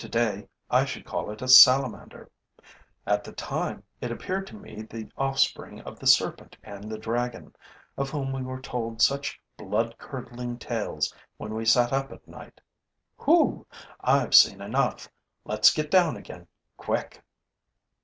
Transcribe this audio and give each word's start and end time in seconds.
Today, 0.01 0.47
I 0.67 0.83
should 0.83 1.05
call 1.05 1.29
it 1.29 1.43
a 1.43 1.47
salamander; 1.47 2.31
at 3.05 3.23
that 3.23 3.37
time, 3.37 3.83
it 4.01 4.09
appeared 4.09 4.47
to 4.47 4.55
me 4.55 4.81
the 4.81 5.11
offspring 5.15 5.79
of 5.81 5.99
the 5.99 6.07
serpent 6.07 6.57
and 6.63 6.89
the 6.89 6.97
dragon, 6.97 7.55
of 7.99 8.09
whom 8.09 8.31
we 8.33 8.41
were 8.41 8.59
told 8.59 8.99
such 8.99 9.39
bloodcurdling 9.59 10.57
tales 10.57 11.13
when 11.37 11.53
we 11.53 11.65
sat 11.65 11.93
up 11.93 12.11
at 12.11 12.27
night. 12.27 12.59
Hoo! 13.17 13.67
I've 13.99 14.33
seen 14.33 14.59
enough: 14.59 15.07
let's 15.45 15.71
get 15.71 15.91
down 15.91 16.17
again, 16.17 16.47
quick! 16.77 17.23